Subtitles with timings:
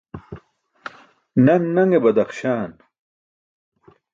[1.45, 2.71] Naṅ naṅe badaxśaan.